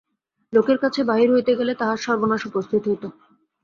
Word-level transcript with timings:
লোকের 0.53 0.77
কাছে 0.83 1.01
বাহির 1.03 1.29
হইতে 1.31 1.51
গেলে 1.59 1.73
তাঁহার 1.75 1.99
সর্বনাশ 2.05 2.41
উপস্থিত 2.49 2.81
হইত। 2.87 3.03